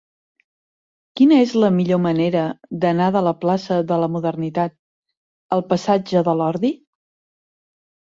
[1.19, 2.45] Quina és la millor manera
[2.85, 4.73] d'anar de la plaça de la Modernitat
[5.57, 6.73] al passatge de l'Ordi?